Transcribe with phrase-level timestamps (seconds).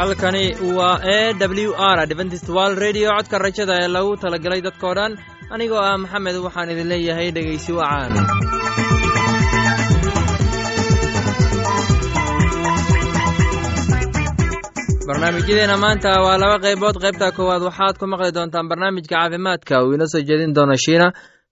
[0.00, 0.44] halkani
[0.78, 5.12] waa e w r adventist wal redio codka rajada ee lagu talagalay dadkoo dhan
[5.54, 8.12] anigoo ah maxamed waxaan idin leeyahay dhegaysi wacaan.
[15.06, 16.96] Barnaamijyadeena maanta waa laba qaybood.
[17.04, 19.82] Qaybta koowaad waxaad ku maqli doontaan barnaamijka caafimaadka.
[19.84, 21.06] Uu inoo soo jeedin doono shiina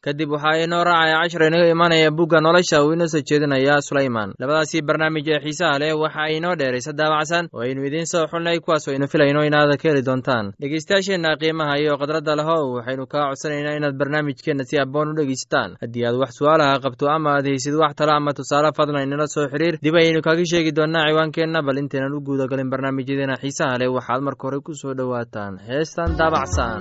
[0.04, 4.82] kadib waxaa inoo raacaya cashar inaga imaanaya bugga nolosha uu inoo soo jeedinaya sulayman labadaasii
[4.88, 8.92] barnaamij ee xiisaha leh waxa inoo dheeraysa daabacsan oo aynu idiin soo xulnay kuwaas oo
[8.94, 10.52] aynu filayno inaad ka heli doontaan.
[10.60, 16.04] Dhegeystayaasheenna qiimaha iyo khadradda leho waxaynu kaa codsanaynaa inaad barnaamijkeenna si aboon u dhegeysataan haddii
[16.06, 19.74] aad wax su'aalaha qabto ama aad haysid wax talo ama tusaale fadlan inala soo xiriir
[19.82, 24.42] dib ayaynu kaga sheegi doonaa ciwaankeenna bal intaynan u guudagalin barnaamijyadeena xiisaha leh waxaad marka
[24.46, 25.58] hore ku soo dhowaataan.
[25.68, 26.80] Heestan daabacsan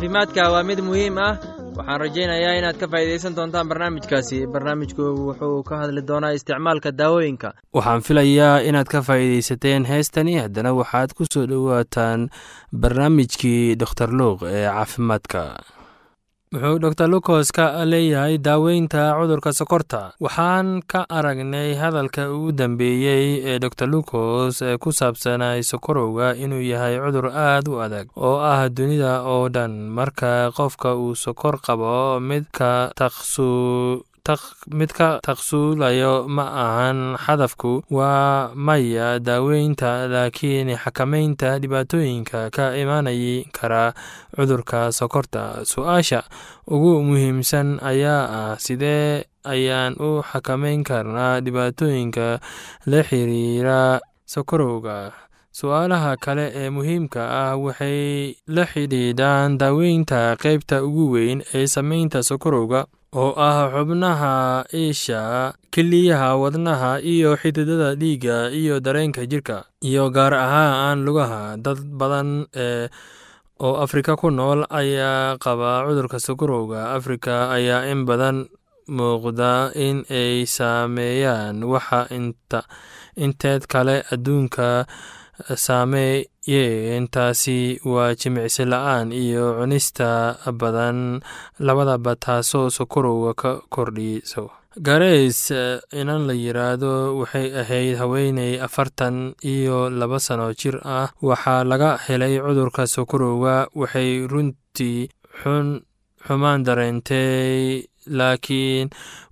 [0.00, 1.36] caafimaadka waa mid muhiim ah.
[1.76, 4.46] Waxaan rajaynayaa inaad ka faa'iidaysan doontaan barnaamijkaasi.
[4.52, 7.52] Barnaamijku wuxuu ka hadli doonaa isticmaalka daawooyinka.
[7.74, 10.38] Waxaan filayaa inaad ka faa'iidaysateen heestani.
[10.40, 12.28] Haddana waxaad ku soo dhowaataan
[12.72, 15.40] barnaamijkii doktor luuq ee caafimaadka
[16.52, 20.14] wuxuu dor lucos ka leeyahay daaweynta cudurka sokorta.
[20.18, 26.98] Waxaan ka aragnay hadalka ugu dambeeyey ee dor lucos ee ku saabsanay sokorowga inuu yahay
[26.98, 29.70] cudur aad u adag oo ah dunida oo dhan.
[29.94, 34.02] Marka qofka uu sokor qabo midka taqsu
[34.68, 43.92] mid ka taqsuulayo ma ahan xadafku waa maya daaweynta laakiin xakamaynta dhibaatooyinka ka imaanayi kara
[44.36, 45.64] cudurka sokorta.
[45.64, 46.22] Su'aasha
[46.68, 52.40] ugu muhiimsan ayaa ah sidee ayaan u xakamayn karnaa dhibaatooyinka
[52.86, 55.12] la xiriira sokorowga?
[55.50, 62.86] Su'aalaha kale ee muhiimka ah waxay la xidhiidhaan daaweynta qaybta ugu weyn ee sameynta sokorowga
[63.14, 71.02] oo ah xubnaha isha keliyaha wadnaha iyo xididada dhiigga iyo dareenka jirka iyo gaar ahaan
[71.02, 71.56] lugaha.
[71.58, 72.86] Dad badan ee
[73.60, 78.46] oo afrika ku nool ayaa qaba cudurka sokorowga afrika ayaa in badan
[78.88, 82.06] muuqda in ay saameeyaan waxa
[83.18, 84.86] inteed kale adduunka
[85.64, 91.20] saameeyeen taasi waa jimicsi la'aan iyo cunista badan
[91.66, 94.44] labadaba taasoo sokorowga ka kordhiso
[94.86, 95.50] gareys
[96.00, 101.08] inan la yiraahdo waxay ahayd haweeney afartan iyo laba sano jir ah.
[101.28, 105.08] Waxaa laga helay cudurka sokorowga waxay runtii
[105.42, 105.66] xun
[106.26, 107.82] xumaan dareentay
[108.18, 108.88] laakiin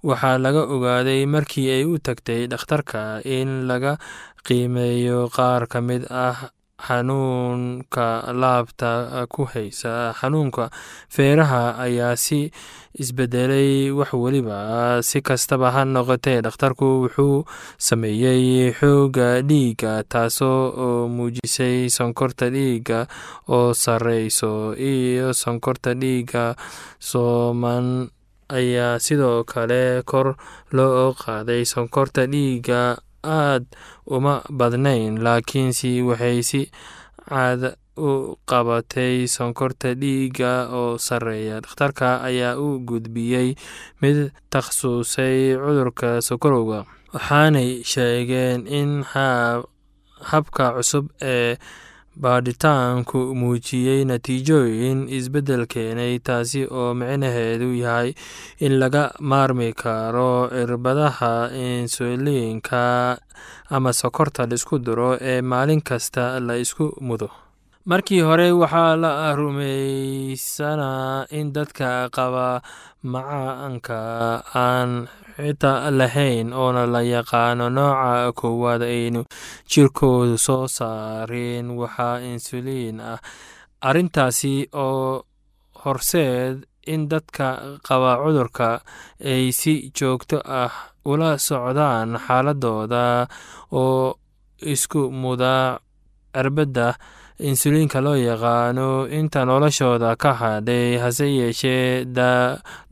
[0.08, 3.92] waxaa laga ogaaday markii ay u tagtay dhakhtarka in laga
[4.46, 8.06] qiimeeyo qaar ka mid ah xanuunka
[8.40, 10.14] laabta ku haysa.
[10.14, 10.70] Xanuunka
[11.10, 12.50] feeraha ayaa si
[12.94, 17.42] isbedelay wax weliba si kastaba ha noqotee dhakhtarku wuxuu
[17.86, 23.06] sameeyey xooga dhiigga taasoo oo muujisay sonkorta dhiigga
[23.50, 26.54] oo sareyso iyo sonkorta dhiigga
[27.02, 27.86] sooman
[28.58, 30.36] ayaa sidoo kale kor
[30.76, 31.62] loo qaaday.
[31.66, 32.80] Sonkorta dhiigga
[33.24, 33.64] aad
[34.06, 36.60] uma badnayn laakiinse waxay si
[37.28, 43.48] caada u qabatay sonkorta dhiigga oo sareeya dhakhtarka ayaa u gudbiyey
[44.02, 49.02] mid takhasusay cudurka sokorowga waxaanay sheegeen in
[50.30, 51.56] habka cusub ee
[52.24, 58.10] baadhitaanku muujiyey natiijooyin isbeddel keenay taasi oo micnaheedu yahay
[58.66, 61.32] in laga maarmi karo cirbadaha
[61.66, 62.82] insuliinka
[63.76, 67.28] ama sokorta la isku duro ee maalin kasta la isku mudo
[67.90, 72.46] markii hore waxaa la rumaysanaa in dadka qaba
[73.12, 73.98] macaanka
[74.64, 74.90] aan
[75.36, 79.20] xitaa lahayn oona la yaqaano nooca koowaad aynu
[79.70, 83.18] jirkoodu soo saareen waxaa insuliin ah.
[83.88, 84.54] Arrintaasi
[84.84, 85.22] oo
[85.84, 86.56] horseed
[86.92, 87.46] in dadka
[87.86, 88.68] qaba cudurka
[89.32, 90.72] ay si joogto ah
[91.10, 93.04] ula socdaan xaaladooda
[93.80, 94.18] oo
[94.72, 95.54] isku muda
[96.34, 96.86] cirbadda
[97.38, 102.04] insuliinka loo yaqaano inta noloshooda ka hadhay hase yeeshee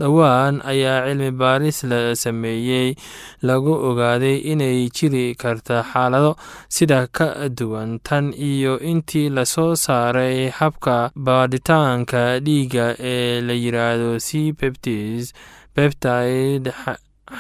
[0.01, 2.95] dhowaan ayaa cilmi baaris la sameeyey.
[3.43, 6.37] Lagu ogaaday inay jiri karta xaalado
[6.69, 14.11] sida ka duwan tan iyo intii la soo saaray habka baadhitaanka dhiigga ee la yiraahdo
[14.27, 15.33] c peptis
[15.75, 16.73] peptide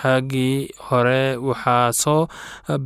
[0.03, 2.27] xaggii hore waxaa soo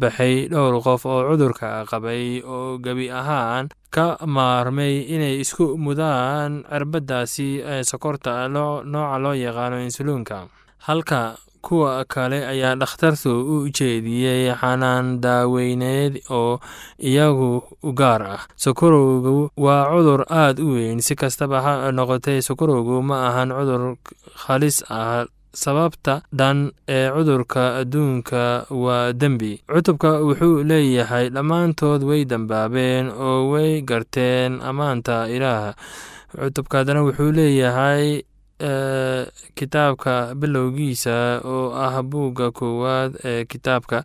[0.00, 7.49] baxay dhowr qof oo cudurka qabay oo gebi ahaan ka maarmay inay isku mudaan cirbadaasi
[7.91, 10.47] sokorta nooca loo yaqaano insuliinka.
[10.87, 16.56] Halka kuwa kale ayaa dhakhtartu u jeediyey xanaan daaweyneed oo
[16.96, 17.61] iyagu
[17.93, 18.41] gaar ah.
[18.56, 21.00] Sokorowgu waa cudur aad u weyn.
[21.05, 23.96] Si kastaba ha noqotay sokorowgu ma ahan cudur
[24.48, 29.61] halis ah sababta dhan ee cudurka adduunka waa dembi.
[29.67, 35.75] Cutubka wuxuu leeyahay dhammaantood way dambaabeen oo way garteen ammaanta ilaah.
[36.41, 38.23] Cutubka haddana wuxuu leeyahay
[39.55, 44.05] kitaabka bilowgiisa oo ah buugga koowaad ee kitaabka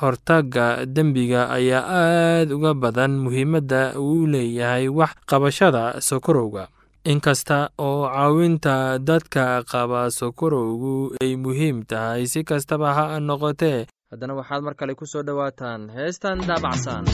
[0.00, 6.68] hortaga dembiga ayaa aad uga badan muhiimadda uu leeyahay wax qabashada sokorowga.
[7.04, 13.86] Inkasta oo caawinta dadka qaba sokorowgu ay muhiim tahay si kastaba ha noqotee.
[14.10, 17.04] Haddana waxaad mar kale ku soo dhowaataan heestan daabacsan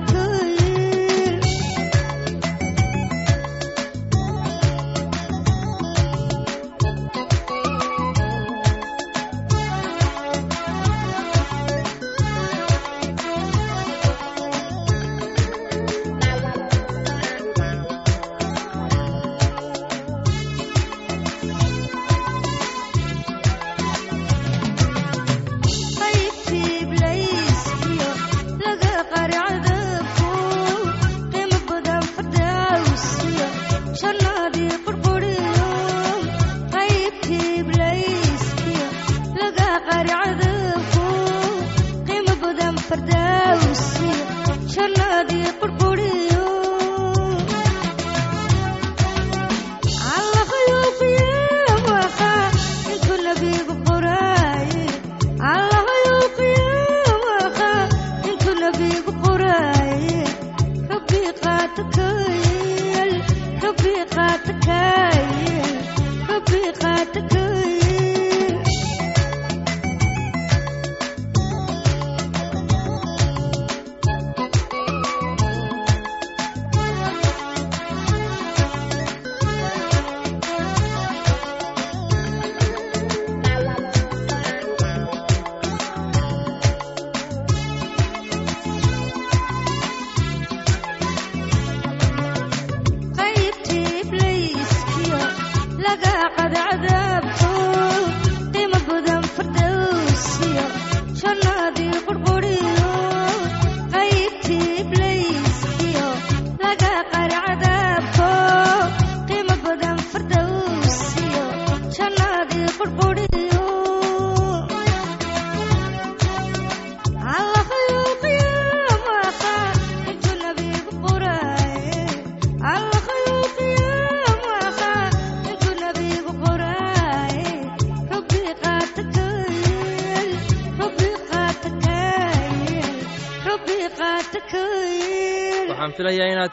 [0.00, 0.31] to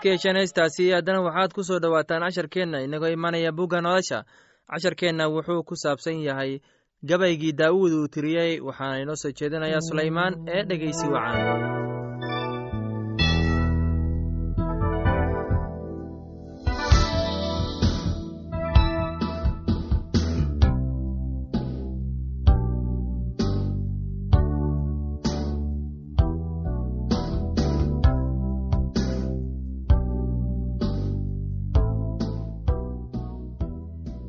[0.01, 4.23] filayaa inaad ka hesheen heestaasi haddana waxaad ku soo dhowaataan casharkeenna inagoo imanaya bugga nolosha.
[4.71, 6.59] Casharkeenna wuxuu ku saabsan yahay
[7.03, 11.88] gabaygii daa'uud uu tiriyey waxaana inoo soo jeedinayaa sulaymaan ee dhegeysi wacan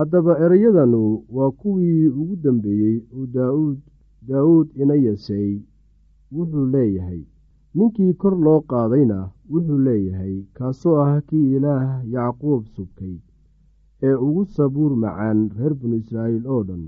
[0.00, 1.02] haddaba ereyadanu
[1.36, 3.78] waa kuwii ugu dambeeyey oo daauud
[4.28, 5.50] daawuud ina yasey
[6.34, 7.22] wuxuu leeyahay.
[7.74, 9.18] Ninkii kor loo qaadayna
[9.52, 13.16] wuxuu leeyahay kaasoo ah kii ilaah yacquub subkay
[14.08, 16.82] ee ugu sabuur macaan reer binu israa'iil oo dhan.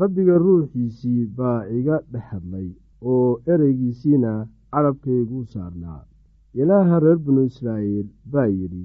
[0.00, 2.68] Rabbiga ruuxiisii baa iga dhex hadlay
[3.10, 4.32] oo ereygiisiina
[4.72, 6.00] carabkayguu saarnaa.
[6.60, 8.84] Ilaaha reer binu israa'iil baa yidhi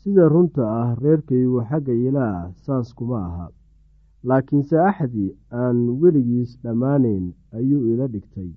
[0.00, 3.46] sida runta ah reerkaygu xagga ilaah saas kuma aha.
[4.28, 5.26] Laakiinse axdi
[5.62, 7.24] aan weligiis dhammaanayn
[7.58, 8.50] ayuu ila dhigtay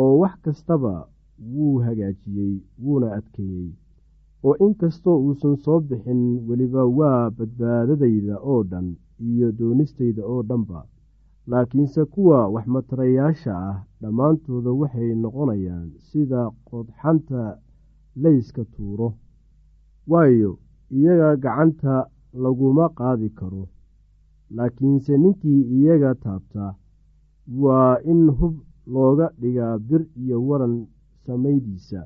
[0.00, 0.94] oo wax kastaba
[1.52, 3.70] wuu hagaajiyey wuuna adkeeyey.
[4.44, 8.88] Oo inkastoo uusan soo bixin weliba waa badbaadadayda oo dhan
[9.28, 10.80] iyo doonistayda oo dhanba.
[11.50, 17.42] Laakiinse kuwa waxmatarayaasha ah dhammaantooda waxay noqonayaan sida qodxanta
[18.22, 19.08] layska tuuro
[20.10, 20.52] waayo
[20.96, 21.94] iyaga gacanta
[22.42, 23.68] laguma qaadi karo.
[24.56, 26.74] Laakiinse ninkii iyaga taabta
[27.62, 28.54] waa in hub
[28.86, 30.86] looga dhigaa bir iyo waran
[31.26, 32.00] samaydiisa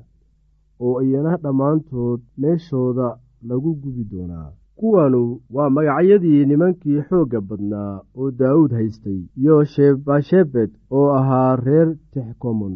[0.85, 3.07] oo iyana dhammaantood meeshooda
[3.47, 4.51] lagu gubi doonaa.
[4.79, 12.75] Kuwanu waa magacyadii nimankii xoogga badnaa oo daawuud haystay iyo shebashebed oo ahaa reer texkomon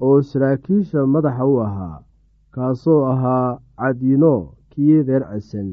[0.00, 2.00] oo saraakiisha madaxa u ahaa
[2.54, 4.34] kaasoo ahaa cadiino
[4.70, 5.68] kii reer casan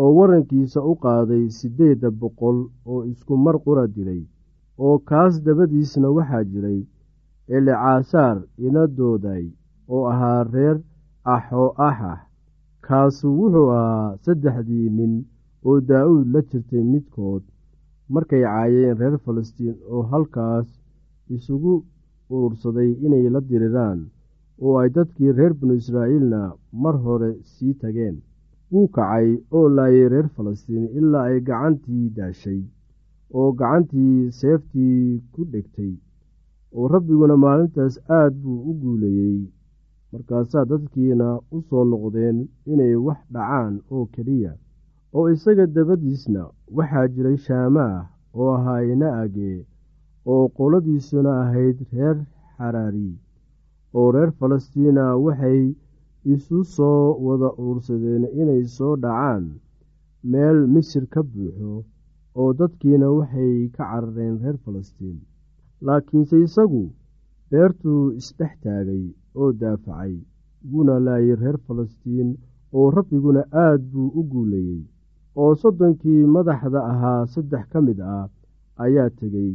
[0.00, 2.58] oo warankiisa u qaaday siddeedda boqol
[2.90, 4.22] oo isku mar qura dilay
[4.84, 6.80] oo kaas dabadiisna waxaa jiray
[7.56, 8.36] elecaasaar
[8.66, 9.44] inadooday
[9.94, 10.76] oo ahaa reer
[11.34, 12.18] axo axax
[12.86, 15.14] kaasu wuxuu ahaa saddexdii nin
[15.68, 17.42] oo daa'uud la jirtay midkood
[18.12, 20.66] markay caayeen reer falastiin oo halkaas
[21.34, 21.74] isugu
[22.32, 24.00] urursaday inay la diriraan
[24.62, 26.40] oo ay dadkii reer binu israa'iilna
[26.82, 28.16] mar hore sii tageen.
[28.72, 32.60] Wuu kacay oo laayay reer falastiin ilaa ay gacantii daashay
[33.38, 35.92] oo gacantii seeftii ku dhegtay
[36.76, 39.38] oo rabbiguna maalintaas aad buu u guulayey
[40.12, 42.38] markaasaa dadkiina u soo noqdeen
[42.72, 44.52] inay wax dhacaan oo keliya
[45.16, 46.42] oo isaga dabadiisna
[46.76, 48.06] waxaa jiray shaamaah
[48.40, 49.52] oo ahaa inaage
[50.32, 52.16] oo qoladiisuna ahayd reer
[52.56, 53.08] xaraari
[53.98, 55.60] oo reer falastiina waxay
[56.34, 59.44] isu soo wada uursadeen inay soo dhacaan
[60.30, 61.72] meel misir ka buuxo
[62.40, 65.18] oo dadkiina waxay ka carareen reer falastiin.
[65.86, 66.84] Laakiinse isagu
[67.50, 69.04] beertuu isdhex taagay
[69.40, 70.14] oo daafacay
[70.70, 72.30] wuuna laayay reer falastiin
[72.76, 74.82] oo rabbiguna aad buu u guulayey
[75.40, 78.26] oo soddonkii madaxda ahaa saddex ka mid ah
[78.84, 79.52] ayaa tegey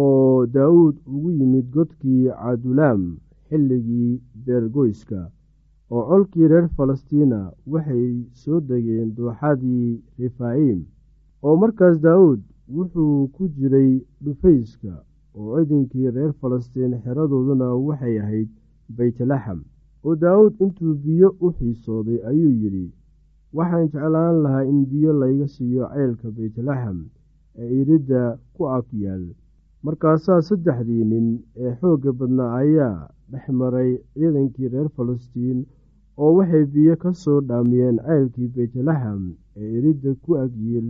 [0.00, 3.02] oo daawuud ugu yimid godkii cadulaam
[3.48, 4.10] xilligii
[4.44, 5.20] beergoyska
[5.94, 7.40] oo colkii reer falastiina
[7.72, 8.06] waxay
[8.40, 10.80] soo degeen dooxadii refaa'im
[11.46, 12.40] oo markaas daawuud
[12.76, 13.90] wuxuu ku jiray
[14.24, 14.92] dhufayska
[15.38, 18.48] oo ciidankii reer falastiin xeradooduna waxay ahayd
[18.96, 19.60] beytlaxam
[20.04, 22.86] oo daawuud intuu biyo u xiisooday ayuu yidhi
[23.56, 26.98] waxaan jeclaan lahaa in biyo layga siiyo ceylka beytlaxam
[27.60, 28.22] ee iridda
[28.54, 29.24] ku ag yaal
[29.86, 31.26] markaasaa saddexdii nin
[31.64, 32.96] ee xoogga badnaa ayaa
[33.32, 35.58] dhex maray ciidankii reer falastiin
[36.22, 39.22] oo waxay biyo ka soo dhaamiyeen ceylkii beytlaxam
[39.60, 40.88] ee iridda ku agyiil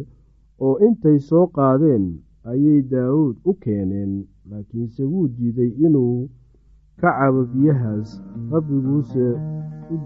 [0.66, 2.04] oo intay soo qaadeen
[2.50, 4.12] ayay daawuud u keeneen
[4.50, 6.18] laakiinse wuu diiday inuu
[7.00, 8.08] ka cabo biyahaas
[8.52, 9.26] rabbiguuse
[9.92, 9.96] u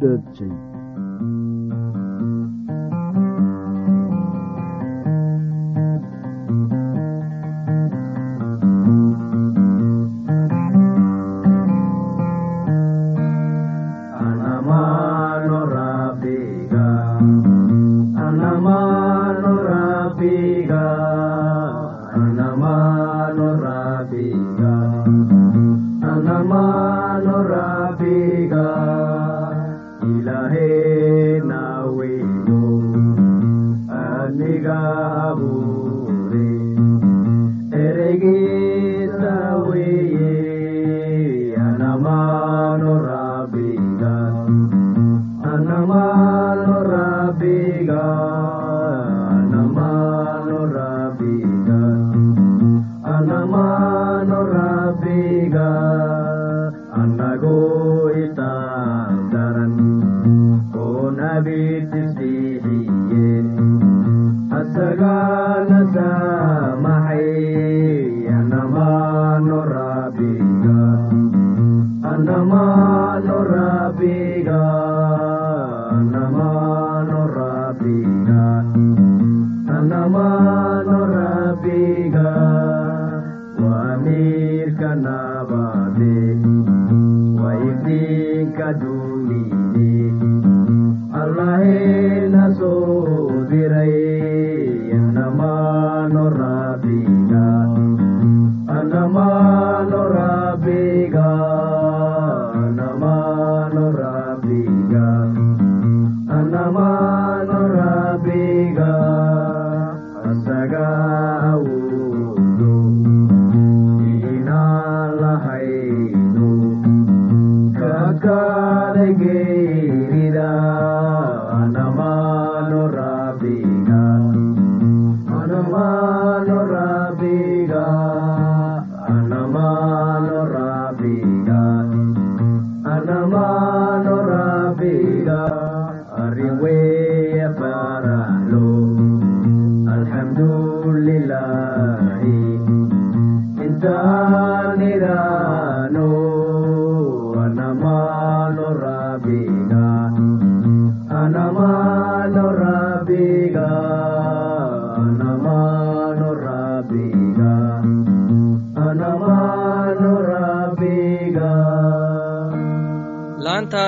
[93.53, 94.12] daajay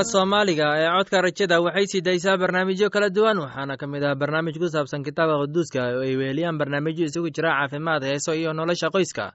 [0.04, 4.14] laanta soomaaliga ee codka rajada waxay sii daysaa barnaamijyo kala duwan waxaana ka mid ah
[4.14, 8.90] barnaamij ku saabsan kitaabka quduuska oo ay weheliyaan barnaamijyo isugu jira caafimaad heeso iyo nolosha
[8.90, 9.32] qoyska.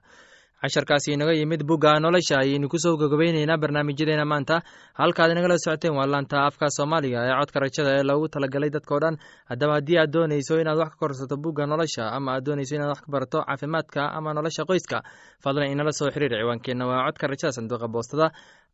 [0.62, 4.60] Casharkaasi inaga yimid bugga nolosha ayaynu ku soo gogobeyneynaa barnaamijyadeena maanta.
[4.94, 9.16] Halkaad inagala socoteen waa laanta afka soomaaliga ee codka rajada ee loogu talagalay dadkao dhan.
[9.48, 13.00] Haddaba haddii aad dooneyso inaad wax ka korsato bugga nolosha ama aad dooneyso inaad wax
[13.00, 14.98] ka barato caafimaadka ama nolosha qoyska
[15.44, 16.84] fadlan inala soo xiriir ciwaankeenna.
[16.86, 18.26] Waa codka rajada sanduuqa boostada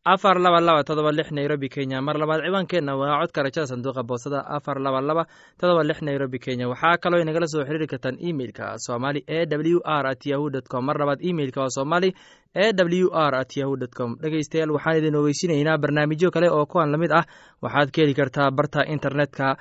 [0.05, 2.01] afar laba laba todoba lix nairobi kenya.
[2.03, 5.27] Mar labaad ciwaankeenna waa codka rajada sanduuqa boostada afar laba laba
[5.59, 6.69] todoba lix nairobi kenya.
[6.69, 10.85] Waxaa kaloo inagala soo xiriiri kartaan emeilka somali e w r at yahu dt com.
[10.85, 12.15] Mar labaad emeilka waa somali
[12.55, 14.17] e w r at yahu com.
[14.21, 17.25] Dhegeystayaal waxaan idin ogeysinaynaa barnaamijyo kale oo kuwan la mid ah.
[17.63, 19.57] Waxaad ka heli kartaa barta internetka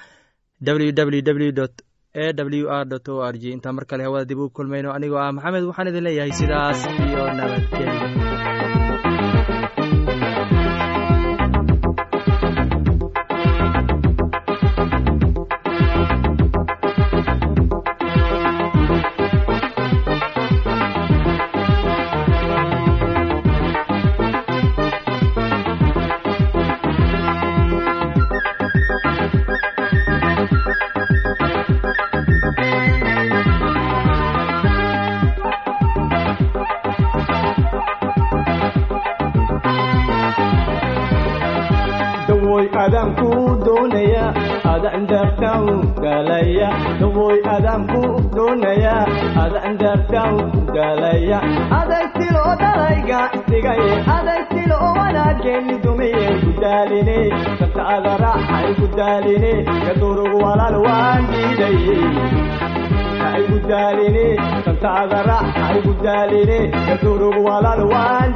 [0.62, 1.66] www
[2.14, 3.44] e w r o r g.
[3.52, 4.94] Intaa mar kale hawada dib u kulmayno.
[4.94, 8.35] Anigoo ah maxamed waxaan idin leeyahay sidaas iyo nabadgelyo
[42.54, 44.26] adamku doonaya
[44.74, 45.66] adan dartaw
[45.98, 46.70] galaya
[47.02, 48.02] dawoy adamku
[48.36, 48.94] doonaya
[49.44, 50.34] adan dartaw
[50.76, 51.40] galaya
[51.80, 53.82] aday silo dalayga dhigay
[54.18, 57.18] aday silo wanaaggeeni dumiye gudaaline
[57.60, 59.54] sabta ada raaxay gudaaline
[59.86, 61.82] kadurugu walaal waan diiday
[63.32, 64.26] ay gudaaline
[64.68, 68.30] sabta ada raaxay gudaaline kadurugu walaal waan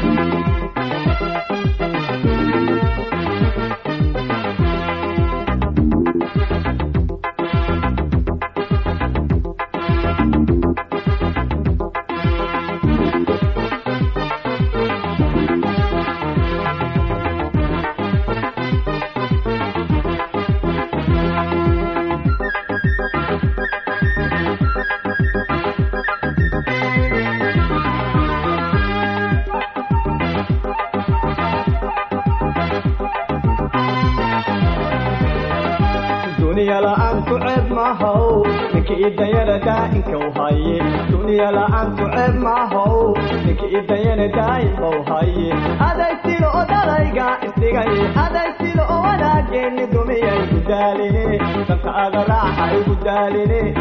[0.00, 0.33] diiday duniya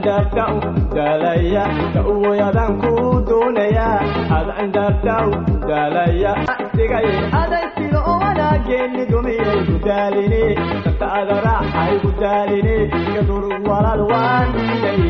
[0.00, 0.60] adan darta u
[0.96, 2.92] galaya dawayadan ku
[3.28, 3.88] doonaya
[4.38, 5.32] adan darta u
[5.68, 6.32] galaya
[6.76, 7.06] digay
[7.42, 10.42] aday silo oo wanaaggeeni dumiyay gudaaline
[10.84, 12.76] sabta ada raaxay gudaaline
[13.14, 15.02] gadur walaal waan diiday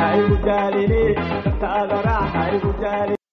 [0.00, 1.02] hay gudaaline
[1.44, 3.23] sabta ada raaxay gudaaline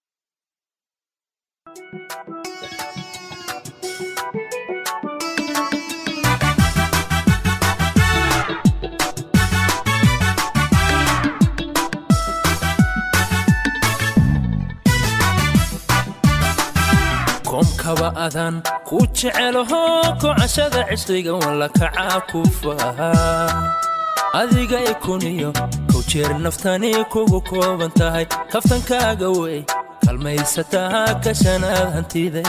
[17.61, 19.81] koomkaba adan ku jecelaho
[20.21, 23.73] kocashada cishriga walla kacaa ku fahaa
[24.39, 25.51] adiga ikuniyo
[25.91, 29.61] kow jeer naftani kugu kooban tahay kaftankaaga wey
[30.05, 32.43] kalmaysataa kashanaad hantide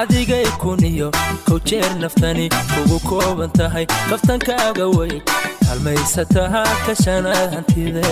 [0.00, 1.08] adiga ikuniyo
[1.46, 1.58] kow
[2.02, 5.14] naftani kugu kooban tahay kaftankaaga wey
[5.66, 8.02] kalmaysataa kashanaad hantide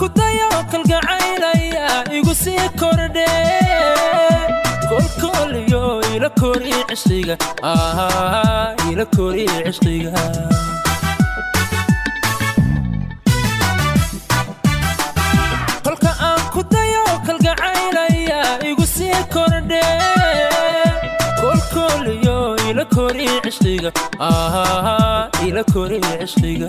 [0.00, 3.28] ku dayo kalgacaylaya igu sii kordhe.
[4.88, 5.84] Kolkooliyo
[6.16, 7.36] ila kori cishqiga
[8.90, 10.12] ila kori cishqiga
[15.84, 19.84] kolka aan ku dayo kalgacaylaya igu sii kordhe.
[21.40, 23.90] Kolkooliyo ila kori cishqiga
[25.46, 26.68] ila kori cishqiga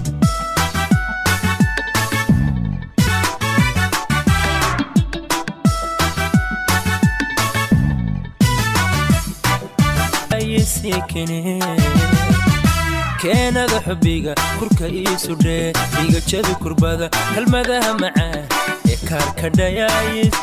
[13.21, 18.43] keenada xubbiga kurka ii sudhee igajada kurbada kelmadaha macaan
[18.91, 20.35] ee kaarka dhayaayis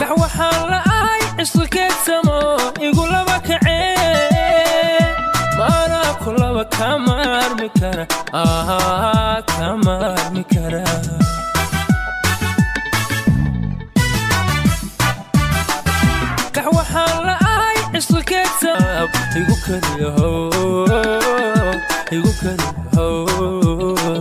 [0.00, 2.38] kax waxaan la'ahay cisqikeedsamo
[2.88, 5.06] igulaba kacee
[5.58, 8.04] maanaa kulaba kama armi kara
[9.54, 10.84] kama armi kara.
[16.54, 18.10] Kax waxaan la'ahay cisqikeedsam igu
[18.50, 18.61] kaliya
[19.02, 19.08] how
[22.14, 24.12] igu kaliya how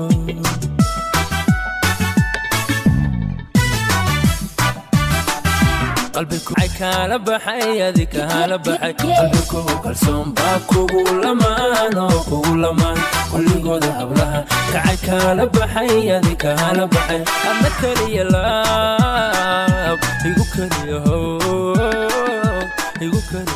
[6.16, 8.94] qalbikuay kaala baxay adi kaala baxay.
[9.02, 13.00] Qalbikugu kalsoon baa kugu lamaano kugu lamaan
[13.32, 14.40] kulligooda hablaha
[14.74, 17.22] kacay kaala baxay adi kaala baxay.
[17.50, 21.22] Adna kaliya laab igu kaliya how
[23.06, 23.54] igu kari